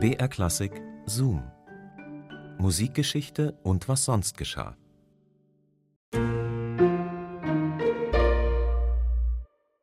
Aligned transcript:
BR 0.00 0.28
Klassik 0.28 0.80
Zoom. 1.06 1.42
Musikgeschichte 2.58 3.58
und 3.64 3.88
was 3.88 4.04
sonst 4.04 4.38
geschah. 4.38 4.76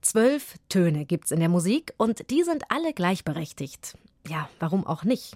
Zwölf 0.01 0.55
Töne 0.69 1.05
gibt's 1.05 1.31
in 1.31 1.41
der 1.41 1.49
Musik 1.49 1.93
und 1.97 2.29
die 2.31 2.43
sind 2.43 2.63
alle 2.69 2.93
gleichberechtigt. 2.93 3.97
Ja, 4.25 4.47
warum 4.59 4.87
auch 4.87 5.03
nicht? 5.03 5.35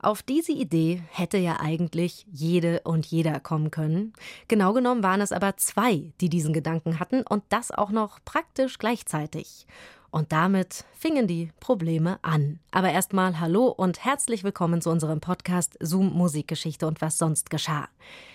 Auf 0.00 0.22
diese 0.22 0.52
Idee 0.52 1.02
hätte 1.10 1.38
ja 1.38 1.58
eigentlich 1.58 2.26
jede 2.30 2.80
und 2.80 3.06
jeder 3.06 3.40
kommen 3.40 3.70
können. 3.70 4.12
Genau 4.48 4.74
genommen 4.74 5.02
waren 5.02 5.22
es 5.22 5.32
aber 5.32 5.56
zwei, 5.56 6.12
die 6.20 6.28
diesen 6.28 6.52
Gedanken 6.52 7.00
hatten 7.00 7.22
und 7.22 7.42
das 7.48 7.70
auch 7.70 7.90
noch 7.90 8.18
praktisch 8.26 8.76
gleichzeitig. 8.76 9.66
Und 10.10 10.32
damit 10.32 10.84
fingen 10.92 11.28
die 11.28 11.52
Probleme 11.60 12.18
an. 12.22 12.58
Aber 12.72 12.90
erstmal 12.90 13.38
hallo 13.38 13.66
und 13.66 14.04
herzlich 14.04 14.42
willkommen 14.42 14.82
zu 14.82 14.90
unserem 14.90 15.20
Podcast 15.20 15.76
Zoom 15.80 16.12
Musikgeschichte 16.12 16.88
und 16.88 17.00
was 17.00 17.16
sonst 17.16 17.48
geschah. 17.48 17.88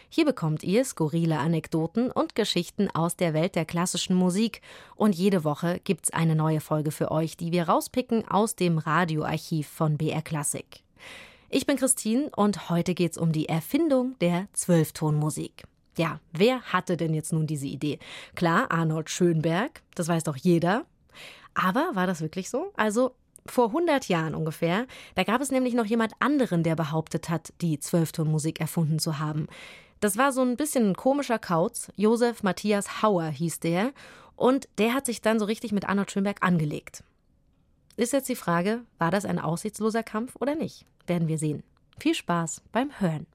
Hier 0.07 0.23
bekommt 0.23 0.63
ihr 0.63 0.85
skurrile 0.85 1.37
Anekdoten 1.37 2.11
und 2.11 2.33
Geschichten 2.33 2.89
aus 2.91 3.17
der 3.17 3.33
Welt 3.33 3.55
der 3.55 3.65
klassischen 3.65 4.15
Musik. 4.15 4.61
Und 4.95 5.15
jede 5.15 5.43
Woche 5.43 5.81
gibt's 5.83 6.11
eine 6.11 6.35
neue 6.35 6.61
Folge 6.61 6.91
für 6.91 7.11
euch, 7.11 7.35
die 7.35 7.51
wir 7.51 7.67
rauspicken 7.67 8.25
aus 8.25 8.55
dem 8.55 8.77
Radioarchiv 8.77 9.67
von 9.67 9.97
BR 9.97 10.21
Classic. 10.21 10.65
Ich 11.49 11.65
bin 11.65 11.75
Christine 11.75 12.29
und 12.37 12.69
heute 12.69 12.93
geht's 12.93 13.17
um 13.17 13.33
die 13.33 13.49
Erfindung 13.49 14.15
der 14.21 14.47
Zwölftonmusik. 14.53 15.65
Ja, 15.97 16.21
wer 16.31 16.61
hatte 16.61 16.95
denn 16.95 17.13
jetzt 17.13 17.33
nun 17.33 17.47
diese 17.47 17.67
Idee? 17.67 17.99
Klar, 18.35 18.71
Arnold 18.71 19.09
Schönberg, 19.09 19.81
das 19.95 20.07
weiß 20.07 20.23
doch 20.23 20.37
jeder. 20.37 20.85
Aber 21.55 21.91
war 21.93 22.05
das 22.05 22.21
wirklich 22.21 22.49
so? 22.49 22.71
Also 22.75 23.15
vor 23.47 23.67
100 23.67 24.07
Jahren 24.07 24.35
ungefähr, 24.35 24.87
da 25.15 25.23
gab 25.23 25.41
es 25.41 25.51
nämlich 25.51 25.73
noch 25.73 25.85
jemand 25.85 26.13
anderen, 26.19 26.63
der 26.63 26.75
behauptet 26.75 27.29
hat, 27.29 27.53
die 27.61 27.79
Zwölftonmusik 27.79 28.59
erfunden 28.59 28.99
zu 28.99 29.19
haben. 29.19 29.47
Das 29.99 30.17
war 30.17 30.31
so 30.31 30.41
ein 30.41 30.57
bisschen 30.57 30.89
ein 30.89 30.95
komischer 30.95 31.39
Kauz. 31.39 31.91
Josef 31.95 32.43
Matthias 32.43 33.01
Hauer 33.01 33.25
hieß 33.25 33.59
der. 33.61 33.93
Und 34.35 34.67
der 34.77 34.93
hat 34.93 35.05
sich 35.05 35.21
dann 35.21 35.39
so 35.39 35.45
richtig 35.45 35.71
mit 35.71 35.87
Arnold 35.87 36.11
Schönberg 36.11 36.43
angelegt. 36.43 37.03
Ist 37.95 38.11
jetzt 38.11 38.27
die 38.27 38.35
Frage, 38.35 38.81
war 38.97 39.09
das 39.09 39.25
ein 39.25 39.39
aussichtsloser 39.39 40.03
Kampf 40.03 40.35
oder 40.39 40.55
nicht? 40.55 40.85
Werden 41.07 41.29
wir 41.29 41.37
sehen. 41.37 41.63
Viel 41.97 42.13
Spaß 42.13 42.61
beim 42.73 42.99
Hören. 42.99 43.25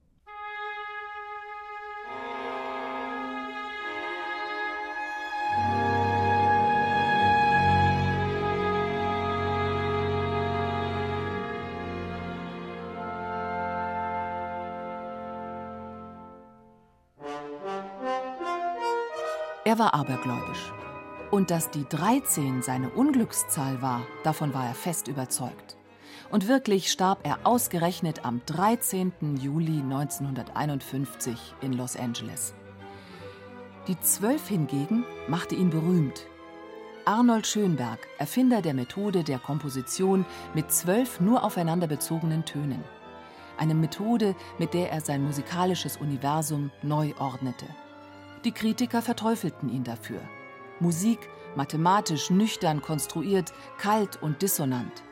Er 19.70 19.78
war 19.78 19.94
abergläubisch. 19.94 20.72
Und 21.30 21.52
dass 21.52 21.70
die 21.70 21.84
13 21.88 22.60
seine 22.60 22.90
Unglückszahl 22.90 23.80
war, 23.80 24.02
davon 24.24 24.52
war 24.52 24.66
er 24.66 24.74
fest 24.74 25.06
überzeugt. 25.06 25.76
Und 26.32 26.48
wirklich 26.48 26.90
starb 26.90 27.20
er 27.22 27.38
ausgerechnet 27.44 28.24
am 28.24 28.40
13. 28.46 29.12
Juli 29.40 29.78
1951 29.78 31.54
in 31.60 31.74
Los 31.74 31.94
Angeles. 31.94 32.52
Die 33.86 33.96
Zwölf 34.00 34.48
hingegen 34.48 35.04
machte 35.28 35.54
ihn 35.54 35.70
berühmt. 35.70 36.26
Arnold 37.04 37.46
Schönberg, 37.46 38.00
Erfinder 38.18 38.62
der 38.62 38.74
Methode 38.74 39.22
der 39.22 39.38
Komposition 39.38 40.26
mit 40.52 40.72
zwölf 40.72 41.20
nur 41.20 41.44
aufeinander 41.44 41.86
bezogenen 41.86 42.44
Tönen. 42.44 42.82
Eine 43.56 43.76
Methode, 43.76 44.34
mit 44.58 44.74
der 44.74 44.90
er 44.90 45.00
sein 45.00 45.22
musikalisches 45.22 45.96
Universum 45.96 46.72
neu 46.82 47.12
ordnete. 47.20 47.66
Die 48.44 48.52
Kritiker 48.52 49.02
verteufelten 49.02 49.68
ihn 49.68 49.84
dafür. 49.84 50.20
Musik 50.80 51.18
mathematisch 51.56 52.30
nüchtern 52.30 52.80
konstruiert, 52.80 53.52
kalt 53.78 54.22
und 54.22 54.40
dissonant. 54.40 55.02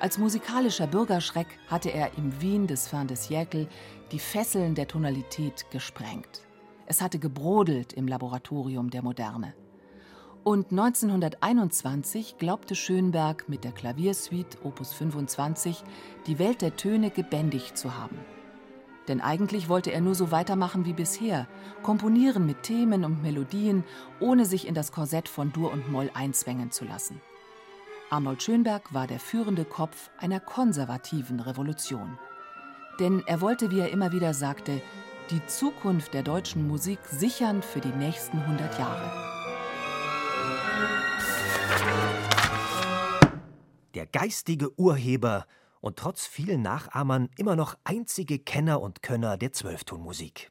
Als 0.00 0.18
musikalischer 0.18 0.86
Bürgerschreck 0.86 1.46
hatte 1.68 1.90
er 1.90 2.16
im 2.16 2.40
Wien 2.40 2.66
des 2.66 2.88
Fin 2.88 3.06
de 3.06 3.16
siècle 3.16 3.68
die 4.10 4.18
Fesseln 4.18 4.74
der 4.74 4.88
Tonalität 4.88 5.66
gesprengt. 5.70 6.42
Es 6.86 7.00
hatte 7.00 7.18
gebrodelt 7.18 7.92
im 7.92 8.08
Laboratorium 8.08 8.90
der 8.90 9.02
Moderne. 9.02 9.54
Und 10.42 10.70
1921 10.70 12.38
glaubte 12.38 12.74
Schönberg 12.74 13.48
mit 13.48 13.62
der 13.62 13.72
Klaviersuite 13.72 14.58
Opus 14.64 14.92
25 14.94 15.84
die 16.26 16.38
Welt 16.38 16.62
der 16.62 16.76
Töne 16.76 17.10
gebändigt 17.10 17.76
zu 17.76 17.94
haben. 17.94 18.18
Denn 19.10 19.20
eigentlich 19.20 19.68
wollte 19.68 19.90
er 19.90 20.00
nur 20.00 20.14
so 20.14 20.30
weitermachen 20.30 20.84
wie 20.84 20.92
bisher, 20.92 21.48
komponieren 21.82 22.46
mit 22.46 22.62
Themen 22.62 23.04
und 23.04 23.22
Melodien, 23.22 23.82
ohne 24.20 24.44
sich 24.44 24.68
in 24.68 24.74
das 24.74 24.92
Korsett 24.92 25.28
von 25.28 25.52
Dur 25.52 25.72
und 25.72 25.90
Moll 25.90 26.12
einzwängen 26.14 26.70
zu 26.70 26.84
lassen. 26.84 27.20
Arnold 28.08 28.40
Schönberg 28.40 28.94
war 28.94 29.08
der 29.08 29.18
führende 29.18 29.64
Kopf 29.64 30.10
einer 30.16 30.38
konservativen 30.38 31.40
Revolution. 31.40 32.20
Denn 33.00 33.24
er 33.26 33.40
wollte, 33.40 33.72
wie 33.72 33.80
er 33.80 33.90
immer 33.90 34.12
wieder 34.12 34.32
sagte, 34.32 34.80
die 35.32 35.44
Zukunft 35.46 36.14
der 36.14 36.22
deutschen 36.22 36.68
Musik 36.68 37.00
sichern 37.04 37.62
für 37.62 37.80
die 37.80 37.88
nächsten 37.88 38.38
100 38.38 38.78
Jahre. 38.78 39.10
Der 43.94 44.06
geistige 44.06 44.78
Urheber 44.78 45.46
und 45.80 45.96
trotz 45.96 46.26
vielen 46.26 46.62
Nachahmern 46.62 47.28
immer 47.36 47.56
noch 47.56 47.76
einzige 47.84 48.38
Kenner 48.38 48.80
und 48.80 49.02
Könner 49.02 49.36
der 49.36 49.52
Zwölftonmusik. 49.52 50.50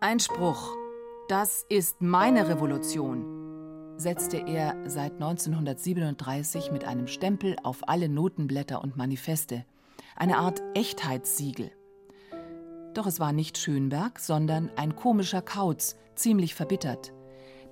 Einspruch. 0.00 0.74
Das 1.28 1.64
ist 1.68 2.00
meine 2.00 2.48
Revolution, 2.48 3.96
setzte 3.96 4.36
er 4.36 4.76
seit 4.88 5.14
1937 5.14 6.70
mit 6.70 6.84
einem 6.84 7.08
Stempel 7.08 7.56
auf 7.64 7.88
alle 7.88 8.08
Notenblätter 8.08 8.80
und 8.82 8.96
Manifeste, 8.96 9.64
eine 10.14 10.38
Art 10.38 10.62
Echtheitssiegel. 10.74 11.72
Doch 12.94 13.06
es 13.06 13.18
war 13.18 13.32
nicht 13.32 13.58
Schönberg, 13.58 14.20
sondern 14.20 14.70
ein 14.76 14.94
komischer 14.94 15.42
Kauz, 15.42 15.96
ziemlich 16.14 16.54
verbittert. 16.54 17.12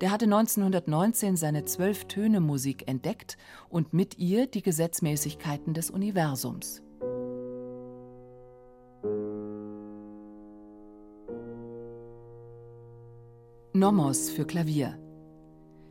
Der 0.01 0.11
hatte 0.11 0.25
1919 0.25 1.37
seine 1.37 1.63
Zwölf-Töne-Musik 1.63 2.87
entdeckt 2.87 3.37
und 3.69 3.93
mit 3.93 4.17
ihr 4.17 4.45
die 4.47 4.61
Gesetzmäßigkeiten 4.61 5.73
des 5.73 5.89
Universums. 5.89 6.81
Nomos 13.71 14.29
für 14.29 14.45
Klavier. 14.45 14.97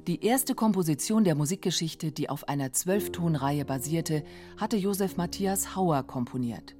Die 0.06 0.22
erste 0.24 0.54
Komposition 0.54 1.24
der 1.24 1.34
Musikgeschichte, 1.34 2.12
die 2.12 2.28
auf 2.28 2.46
einer 2.48 2.72
Zwölftonreihe 2.72 3.64
basierte, 3.64 4.22
hatte 4.58 4.76
Josef 4.76 5.16
Matthias 5.16 5.76
Hauer 5.76 6.02
komponiert. 6.02 6.76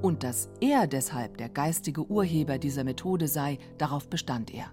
Und 0.00 0.22
dass 0.22 0.48
er 0.60 0.86
deshalb 0.86 1.38
der 1.38 1.48
geistige 1.48 2.04
Urheber 2.06 2.58
dieser 2.58 2.84
Methode 2.84 3.26
sei, 3.26 3.58
darauf 3.78 4.08
bestand 4.08 4.52
er. 4.54 4.72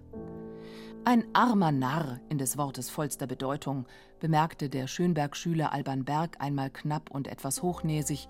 Ein 1.06 1.24
armer 1.34 1.72
Narr 1.72 2.20
in 2.30 2.38
des 2.38 2.58
Wortes 2.58 2.90
vollster 2.90 3.26
Bedeutung, 3.26 3.88
bemerkte 4.20 4.70
der 4.70 4.86
Schönberg-Schüler 4.86 5.72
Alban 5.72 6.04
Berg 6.04 6.36
einmal 6.40 6.70
knapp 6.70 7.10
und 7.10 7.28
etwas 7.28 7.64
hochnäsig, 7.64 8.28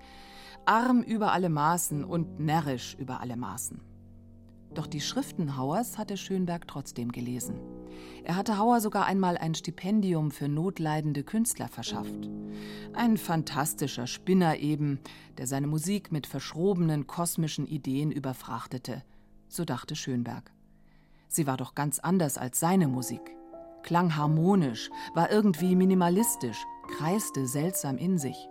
arm 0.66 1.02
über 1.02 1.32
alle 1.32 1.48
Maßen 1.48 2.04
und 2.04 2.38
närrisch 2.38 2.94
über 2.98 3.20
alle 3.20 3.36
Maßen. 3.36 3.80
Doch 4.72 4.86
die 4.86 5.00
Schriften 5.00 5.56
Hauers 5.56 5.98
hatte 5.98 6.16
Schönberg 6.16 6.68
trotzdem 6.68 7.10
gelesen. 7.10 7.58
Er 8.22 8.36
hatte 8.36 8.56
Hauer 8.56 8.80
sogar 8.80 9.04
einmal 9.04 9.36
ein 9.36 9.54
Stipendium 9.54 10.30
für 10.30 10.48
notleidende 10.48 11.24
Künstler 11.24 11.66
verschafft. 11.66 12.30
Ein 12.92 13.16
fantastischer 13.16 14.06
Spinner 14.06 14.56
eben, 14.58 15.00
der 15.38 15.48
seine 15.48 15.66
Musik 15.66 16.12
mit 16.12 16.28
verschrobenen 16.28 17.08
kosmischen 17.08 17.66
Ideen 17.66 18.12
überfrachtete, 18.12 19.02
so 19.48 19.64
dachte 19.64 19.96
Schönberg. 19.96 20.52
Sie 21.30 21.46
war 21.46 21.56
doch 21.56 21.76
ganz 21.76 22.00
anders 22.00 22.36
als 22.38 22.58
seine 22.58 22.88
Musik. 22.88 23.36
Klang 23.84 24.16
harmonisch, 24.16 24.90
war 25.14 25.30
irgendwie 25.30 25.76
minimalistisch, 25.76 26.66
kreiste 26.98 27.46
seltsam 27.46 27.98
in 27.98 28.18
sich, 28.18 28.48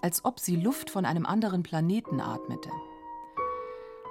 als 0.00 0.24
ob 0.24 0.40
sie 0.40 0.56
Luft 0.56 0.88
von 0.88 1.04
einem 1.04 1.26
anderen 1.26 1.62
Planeten 1.62 2.20
atmete. 2.20 2.70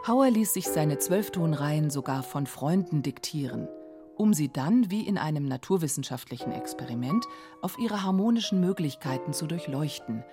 Hauer 0.07 0.29
ließ 0.29 0.53
sich 0.53 0.67
seine 0.67 0.99
Zwölftonreihen 0.99 1.89
sogar 1.89 2.21
von 2.21 2.45
Freunden 2.45 3.01
diktieren, 3.01 3.67
um 4.15 4.33
sie 4.33 4.51
dann, 4.51 4.91
wie 4.91 5.07
in 5.07 5.17
einem 5.17 5.47
naturwissenschaftlichen 5.47 6.51
Experiment, 6.51 7.25
auf 7.61 7.79
ihre 7.79 8.03
harmonischen 8.03 8.59
Möglichkeiten 8.59 9.33
zu 9.33 9.47
durchleuchten. 9.47 10.23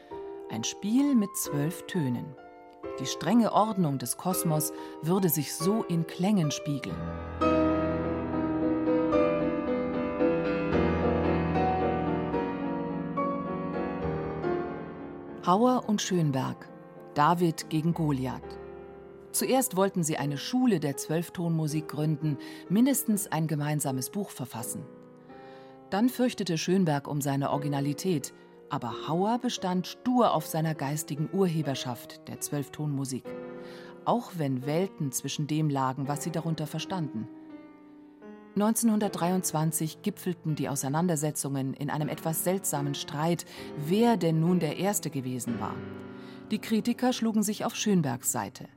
Ein 0.51 0.65
Spiel 0.65 1.15
mit 1.15 1.35
zwölf 1.35 1.87
Tönen. 1.87 2.37
Die 2.99 3.07
strenge 3.07 3.53
Ordnung 3.53 3.99
des 3.99 4.19
Kosmos 4.19 4.73
würde 5.01 5.31
sich 5.31 5.55
so 5.55 5.83
in 5.85 6.07
Klängen 6.07 6.51
spiegeln. 6.51 7.60
Hauer 15.51 15.89
und 15.89 16.01
Schönberg. 16.01 16.69
David 17.15 17.71
gegen 17.71 17.93
Goliath. 17.93 18.61
Zuerst 19.33 19.77
wollten 19.77 20.05
sie 20.05 20.17
eine 20.17 20.39
Schule 20.39 20.79
der 20.79 20.97
Zwölftonmusik 20.97 21.89
gründen, 21.89 22.39
mindestens 22.69 23.27
ein 23.27 23.49
gemeinsames 23.49 24.11
Buch 24.11 24.31
verfassen. 24.31 24.85
Dann 25.91 26.09
fürchtete 26.09 26.57
Schönberg 26.57 27.09
um 27.09 27.21
seine 27.21 27.51
Originalität, 27.51 28.33
aber 28.69 29.09
Hauer 29.09 29.41
bestand 29.41 29.89
stur 29.89 30.35
auf 30.35 30.47
seiner 30.47 30.77
geistigen 30.77 31.29
Urheberschaft 31.33 32.29
der 32.29 32.39
Zwölftonmusik, 32.39 33.25
auch 34.05 34.31
wenn 34.37 34.67
Welten 34.67 35.11
zwischen 35.11 35.49
dem 35.49 35.69
lagen, 35.69 36.07
was 36.07 36.23
sie 36.23 36.31
darunter 36.31 36.69
verstanden. 36.69 37.27
1923 38.61 40.03
gipfelten 40.03 40.55
die 40.55 40.69
Auseinandersetzungen 40.69 41.73
in 41.73 41.89
einem 41.89 42.09
etwas 42.09 42.45
seltsamen 42.45 42.95
Streit, 42.95 43.47
wer 43.87 44.19
denn 44.19 44.39
nun 44.39 44.61
der 44.61 44.77
Erste 44.77 45.09
gewesen 45.09 45.59
war. 45.61 45.75
Die 46.51 46.59
Kritiker 46.59 47.15
schlugen 47.15 47.43
sich 47.43 47.65
auf 47.65 47.75
Schönbergs 47.75 48.33
Seite. 48.33 48.69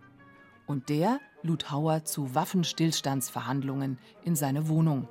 Und 0.67 0.87
der 0.87 1.19
lud 1.41 1.69
Hauer 1.69 2.05
zu 2.05 2.33
Waffenstillstandsverhandlungen 2.33 3.99
in 4.23 4.37
seine 4.37 4.69
Wohnung. 4.69 5.09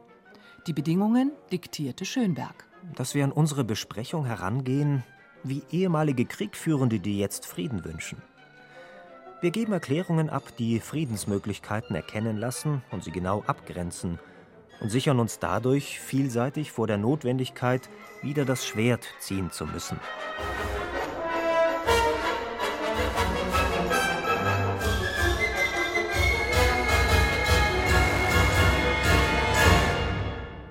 Die 0.67 0.73
Bedingungen 0.73 1.33
diktierte 1.51 2.07
Schönberg. 2.07 2.67
Dass 2.97 3.15
wir 3.15 3.25
an 3.25 3.33
unsere 3.33 3.65
Besprechung 3.65 4.25
herangehen 4.25 5.03
wie 5.45 5.65
ehemalige 5.71 6.25
Kriegführende, 6.25 6.99
die 6.99 7.19
jetzt 7.19 7.45
Frieden 7.45 7.85
wünschen. 7.85 8.23
Wir 9.43 9.51
geben 9.51 9.73
Erklärungen 9.73 10.31
ab, 10.31 10.45
die 10.57 10.81
Friedensmöglichkeiten 10.81 11.95
erkennen 11.95 12.39
lassen 12.39 12.83
und 12.91 13.05
sie 13.05 13.11
genau 13.11 13.43
abgrenzen 13.47 14.19
und 14.83 14.91
sichern 14.91 15.21
uns 15.21 15.39
dadurch 15.39 16.01
vielseitig 16.01 16.73
vor 16.73 16.89
der 16.89 16.99
Notwendigkeit, 16.99 17.89
wieder 18.21 18.45
das 18.45 18.67
Schwert 18.67 19.05
ziehen 19.21 19.51
zu 19.53 19.65
müssen. 19.65 19.99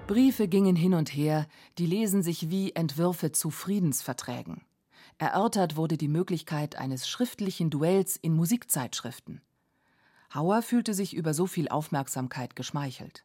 Briefe 0.07 0.49
gingen 0.49 0.75
hin 0.75 0.93
und 0.93 1.15
her, 1.15 1.47
die 1.77 1.85
lesen 1.85 2.21
sich 2.21 2.49
wie 2.49 2.73
Entwürfe 2.73 3.31
zu 3.31 3.49
Friedensverträgen. 3.49 4.61
Erörtert 5.19 5.77
wurde 5.77 5.95
die 5.95 6.09
Möglichkeit 6.09 6.75
eines 6.75 7.07
schriftlichen 7.07 7.69
Duells 7.69 8.17
in 8.17 8.33
Musikzeitschriften. 8.33 9.41
Hauer 10.33 10.63
fühlte 10.63 10.93
sich 10.93 11.13
über 11.13 11.33
so 11.33 11.47
viel 11.47 11.69
Aufmerksamkeit 11.69 12.57
geschmeichelt. 12.57 13.23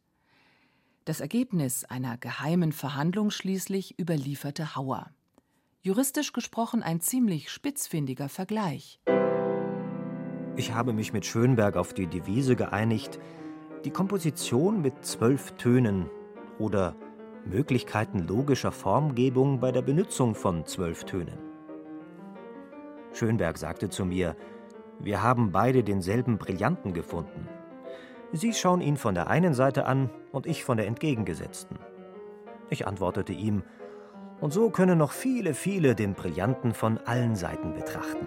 Das 1.06 1.20
Ergebnis 1.20 1.84
einer 1.84 2.18
geheimen 2.18 2.72
Verhandlung 2.72 3.30
schließlich 3.30 3.96
überlieferte 3.96 4.74
Hauer. 4.74 5.12
Juristisch 5.80 6.32
gesprochen 6.32 6.82
ein 6.82 7.00
ziemlich 7.00 7.48
spitzfindiger 7.48 8.28
Vergleich. 8.28 8.98
Ich 10.56 10.74
habe 10.74 10.92
mich 10.92 11.12
mit 11.12 11.24
Schönberg 11.24 11.76
auf 11.76 11.94
die 11.94 12.08
Devise 12.08 12.56
geeinigt, 12.56 13.20
die 13.84 13.92
Komposition 13.92 14.82
mit 14.82 15.04
zwölf 15.04 15.52
Tönen 15.52 16.10
oder 16.58 16.96
Möglichkeiten 17.44 18.26
logischer 18.26 18.72
Formgebung 18.72 19.60
bei 19.60 19.70
der 19.70 19.82
Benutzung 19.82 20.34
von 20.34 20.66
zwölf 20.66 21.04
Tönen. 21.04 21.38
Schönberg 23.12 23.58
sagte 23.58 23.90
zu 23.90 24.04
mir, 24.04 24.34
wir 24.98 25.22
haben 25.22 25.52
beide 25.52 25.84
denselben 25.84 26.36
Brillanten 26.36 26.94
gefunden. 26.94 27.48
Sie 28.32 28.52
schauen 28.52 28.80
ihn 28.80 28.96
von 28.96 29.14
der 29.14 29.28
einen 29.28 29.54
Seite 29.54 29.86
an 29.86 30.10
und 30.32 30.46
ich 30.46 30.64
von 30.64 30.76
der 30.76 30.86
entgegengesetzten. 30.86 31.78
Ich 32.70 32.86
antwortete 32.86 33.32
ihm, 33.32 33.62
und 34.40 34.52
so 34.52 34.70
können 34.70 34.98
noch 34.98 35.12
viele, 35.12 35.54
viele 35.54 35.94
den 35.94 36.14
Brillanten 36.14 36.74
von 36.74 36.98
allen 36.98 37.36
Seiten 37.36 37.72
betrachten. 37.72 38.26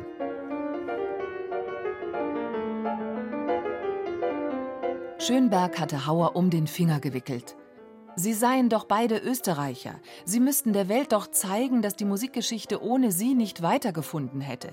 Schönberg 5.20 5.80
hatte 5.80 6.08
Hauer 6.08 6.36
um 6.36 6.50
den 6.50 6.66
Finger 6.66 7.00
gewickelt. 7.00 7.56
Sie 8.16 8.34
seien 8.34 8.70
doch 8.70 8.86
beide 8.86 9.18
Österreicher. 9.18 9.96
Sie 10.26 10.40
müssten 10.40 10.74
der 10.74 10.90
Welt 10.90 11.12
doch 11.12 11.28
zeigen, 11.28 11.82
dass 11.82 11.96
die 11.96 12.06
Musikgeschichte 12.06 12.82
ohne 12.82 13.12
sie 13.12 13.36
nicht 13.36 13.62
weitergefunden 13.62 14.42
hätte. 14.42 14.70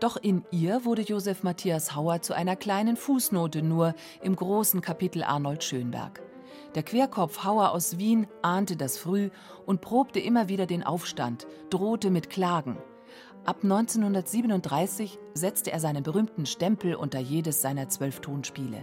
Doch 0.00 0.16
in 0.16 0.44
ihr 0.50 0.86
wurde 0.86 1.02
Josef 1.02 1.42
Matthias 1.42 1.94
Hauer 1.94 2.22
zu 2.22 2.34
einer 2.34 2.56
kleinen 2.56 2.96
Fußnote 2.96 3.60
nur 3.60 3.94
im 4.22 4.34
großen 4.34 4.80
Kapitel 4.80 5.22
Arnold 5.22 5.62
Schönberg. 5.62 6.22
Der 6.74 6.82
Querkopf 6.82 7.44
Hauer 7.44 7.72
aus 7.72 7.98
Wien 7.98 8.26
ahnte 8.40 8.76
das 8.76 8.96
früh 8.96 9.28
und 9.66 9.82
probte 9.82 10.18
immer 10.18 10.48
wieder 10.48 10.64
den 10.64 10.82
Aufstand, 10.84 11.46
drohte 11.68 12.10
mit 12.10 12.30
Klagen. 12.30 12.78
Ab 13.44 13.58
1937 13.62 15.18
setzte 15.34 15.70
er 15.70 15.80
seinen 15.80 16.02
berühmten 16.02 16.46
Stempel 16.46 16.94
unter 16.94 17.18
jedes 17.18 17.60
seiner 17.60 17.90
zwölf 17.90 18.20
Tonspiele. 18.20 18.82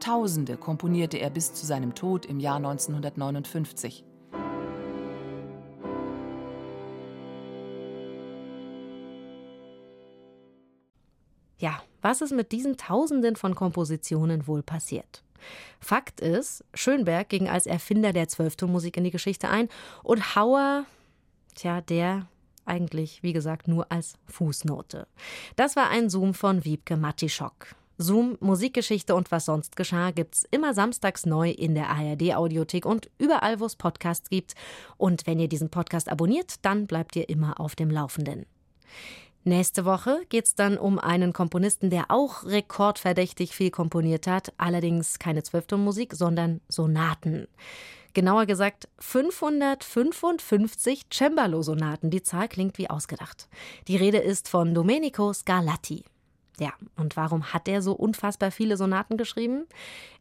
Tausende 0.00 0.56
komponierte 0.56 1.18
er 1.18 1.28
bis 1.28 1.52
zu 1.52 1.66
seinem 1.66 1.94
Tod 1.94 2.24
im 2.24 2.40
Jahr 2.40 2.56
1959. 2.56 4.04
Ja, 11.58 11.82
was 12.02 12.20
ist 12.20 12.32
mit 12.32 12.52
diesen 12.52 12.76
Tausenden 12.76 13.36
von 13.36 13.54
Kompositionen 13.54 14.46
wohl 14.46 14.62
passiert? 14.62 15.22
Fakt 15.80 16.20
ist, 16.20 16.64
Schönberg 16.74 17.28
ging 17.28 17.48
als 17.48 17.66
Erfinder 17.66 18.12
der 18.12 18.28
Zwölftonmusik 18.28 18.96
in 18.96 19.04
die 19.04 19.10
Geschichte 19.10 19.48
ein 19.48 19.68
und 20.02 20.34
Hauer, 20.36 20.86
tja, 21.54 21.80
der 21.80 22.26
eigentlich, 22.64 23.22
wie 23.22 23.32
gesagt, 23.32 23.68
nur 23.68 23.90
als 23.92 24.14
Fußnote. 24.26 25.06
Das 25.56 25.76
war 25.76 25.90
ein 25.90 26.08
Zoom 26.08 26.34
von 26.34 26.64
Wiebke 26.64 26.96
Matischok. 26.96 27.74
Zoom, 27.96 28.36
Musikgeschichte 28.40 29.14
und 29.14 29.30
was 29.30 29.44
sonst 29.44 29.76
geschah 29.76 30.10
gibt's 30.10 30.44
immer 30.50 30.74
samstags 30.74 31.26
neu 31.26 31.50
in 31.50 31.74
der 31.74 31.90
ARD 31.90 32.34
Audiothek 32.34 32.86
und 32.86 33.08
überall, 33.18 33.60
wo 33.60 33.66
es 33.66 33.76
Podcasts 33.76 34.30
gibt. 34.30 34.54
Und 34.96 35.26
wenn 35.26 35.38
ihr 35.38 35.48
diesen 35.48 35.70
Podcast 35.70 36.08
abonniert, 36.08 36.56
dann 36.62 36.86
bleibt 36.86 37.14
ihr 37.14 37.28
immer 37.28 37.60
auf 37.60 37.76
dem 37.76 37.90
Laufenden. 37.90 38.46
Nächste 39.46 39.84
Woche 39.84 40.22
geht's 40.30 40.54
dann 40.54 40.78
um 40.78 40.98
einen 40.98 41.34
Komponisten, 41.34 41.90
der 41.90 42.10
auch 42.10 42.44
rekordverdächtig 42.44 43.54
viel 43.54 43.70
komponiert 43.70 44.26
hat, 44.26 44.54
allerdings 44.56 45.18
keine 45.18 45.42
Zwölftonmusik, 45.42 46.14
sondern 46.14 46.62
Sonaten. 46.68 47.46
Genauer 48.14 48.46
gesagt 48.46 48.88
555 49.00 51.10
Cembalo-Sonaten. 51.12 52.08
Die 52.08 52.22
Zahl 52.22 52.48
klingt 52.48 52.78
wie 52.78 52.88
ausgedacht. 52.88 53.48
Die 53.86 53.96
Rede 53.96 54.18
ist 54.18 54.48
von 54.48 54.72
Domenico 54.72 55.34
Scarlatti. 55.34 56.04
Ja, 56.58 56.72
und 56.96 57.16
warum 57.16 57.52
hat 57.52 57.68
er 57.68 57.82
so 57.82 57.92
unfassbar 57.92 58.50
viele 58.50 58.78
Sonaten 58.78 59.18
geschrieben? 59.18 59.66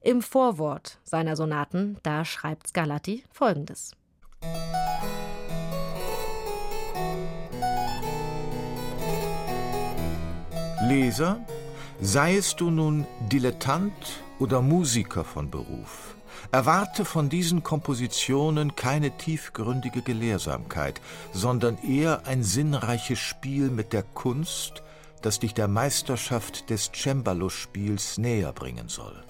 Im 0.01 0.21
Vorwort 0.21 0.99
seiner 1.03 1.37
Sonaten, 1.37 1.97
da 2.03 2.25
schreibt 2.25 2.67
Scarlatti 2.67 3.23
folgendes. 3.31 3.95
Leser, 10.87 11.39
seiest 12.01 12.59
du 12.59 12.69
nun 12.69 13.07
Dilettant 13.31 13.93
oder 14.37 14.61
Musiker 14.61 15.23
von 15.23 15.49
Beruf, 15.49 16.15
erwarte 16.51 17.05
von 17.05 17.29
diesen 17.29 17.63
Kompositionen 17.63 18.75
keine 18.75 19.17
tiefgründige 19.17 20.01
Gelehrsamkeit, 20.01 20.99
sondern 21.31 21.77
eher 21.77 22.27
ein 22.27 22.43
sinnreiches 22.43 23.19
Spiel 23.19 23.69
mit 23.69 23.93
der 23.93 24.03
Kunst, 24.03 24.83
das 25.21 25.39
dich 25.39 25.53
der 25.53 25.69
Meisterschaft 25.69 26.69
des 26.69 26.91
Cembalo-Spiels 26.91 28.17
näher 28.17 28.51
bringen 28.51 28.89
soll. 28.89 29.23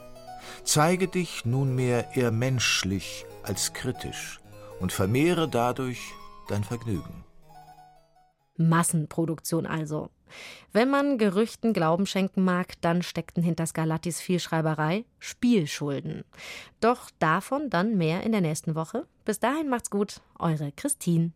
Zeige 0.63 1.07
dich 1.07 1.45
nunmehr 1.45 2.15
eher 2.15 2.31
menschlich 2.31 3.27
als 3.43 3.73
kritisch 3.73 4.39
und 4.79 4.91
vermehre 4.91 5.47
dadurch 5.47 5.99
dein 6.47 6.63
Vergnügen. 6.63 7.23
Massenproduktion 8.57 9.67
also. 9.67 10.09
Wenn 10.71 10.89
man 10.89 11.17
Gerüchten 11.17 11.73
Glauben 11.73 12.05
schenken 12.05 12.43
mag, 12.43 12.73
dann 12.81 13.01
steckten 13.01 13.43
hinter 13.43 13.65
Scarlattis 13.65 14.21
Vielschreiberei 14.21 15.05
Spielschulden. 15.19 16.23
Doch 16.79 17.09
davon 17.19 17.69
dann 17.69 17.97
mehr 17.97 18.23
in 18.23 18.31
der 18.31 18.41
nächsten 18.41 18.75
Woche. 18.75 19.05
Bis 19.25 19.39
dahin 19.39 19.69
macht's 19.69 19.89
gut, 19.89 20.21
eure 20.39 20.71
Christine. 20.71 21.31